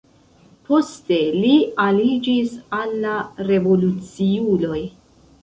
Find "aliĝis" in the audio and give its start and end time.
1.83-2.57